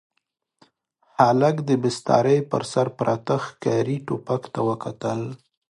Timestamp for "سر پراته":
2.71-3.35